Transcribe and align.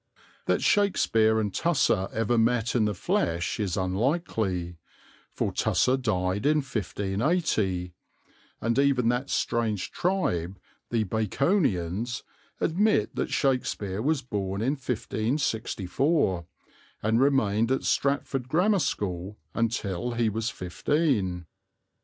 That 0.47 0.63
Shakespeare 0.63 1.39
and 1.39 1.53
Tusser 1.53 2.09
ever 2.11 2.35
met 2.35 2.73
in 2.75 2.85
the 2.85 2.95
flesh 2.95 3.59
is 3.59 3.77
unlikely, 3.77 4.79
for 5.31 5.51
Tusser 5.51 5.95
died 5.95 6.43
in 6.47 6.57
1580, 6.61 7.93
and 8.59 8.79
even 8.79 9.09
that 9.09 9.29
strange 9.29 9.91
tribe 9.91 10.57
the 10.89 11.03
Baconians 11.03 12.23
admit 12.59 13.15
that 13.15 13.29
Shakespeare 13.31 14.01
was 14.01 14.23
born 14.23 14.59
in 14.59 14.71
1564 14.73 16.47
and 17.03 17.21
remained 17.21 17.71
at 17.71 17.83
Stratford 17.83 18.49
Grammar 18.49 18.79
School 18.79 19.37
until 19.53 20.13
he 20.13 20.29
was 20.29 20.49
fifteen. 20.49 21.45